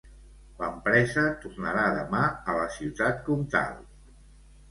[0.61, 2.21] L'empresa tornarà demà
[2.53, 3.77] a la ciutat comtal.